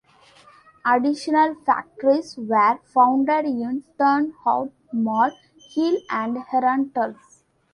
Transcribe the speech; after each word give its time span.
Additional 0.83 1.53
factories 1.63 2.35
were 2.35 2.79
founded 2.85 3.45
in 3.45 3.83
Turnhout, 3.99 4.71
Mol, 4.91 5.29
Geel 5.75 5.97
and 6.09 6.37
Herentals. 6.39 7.43